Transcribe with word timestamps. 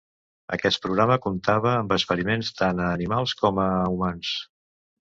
Aquest 0.55 0.79
programa 0.85 1.17
comptava 1.25 1.69
amb 1.83 1.95
experiments 1.99 2.51
tant 2.63 2.85
a 2.87 2.91
animals 2.99 3.39
com 3.45 3.63
a 3.67 3.69
humans. 3.97 4.35